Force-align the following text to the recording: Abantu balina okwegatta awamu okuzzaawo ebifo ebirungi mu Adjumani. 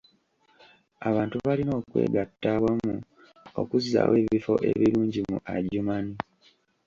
Abantu 1.09 1.35
balina 1.45 1.73
okwegatta 1.79 2.47
awamu 2.55 2.95
okuzzaawo 3.61 4.13
ebifo 4.23 4.53
ebirungi 4.71 5.19
mu 5.29 5.37
Adjumani. 5.55 6.15